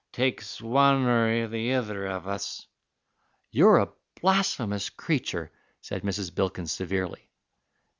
takes 0.13 0.59
one 0.59 1.05
or 1.05 1.47
the 1.49 1.69
ither 1.73 2.07
of 2.07 2.27
us." 2.27 2.65
"You're 3.51 3.77
a 3.77 3.93
blasphemous 4.19 4.89
creature," 4.89 5.51
said 5.79 6.01
Mrs. 6.01 6.33
Bilkins 6.33 6.71
severely. 6.71 7.29